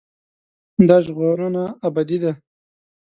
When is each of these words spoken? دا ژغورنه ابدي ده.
دا 0.89 0.97
ژغورنه 1.05 1.63
ابدي 1.87 2.17
ده. 2.23 2.31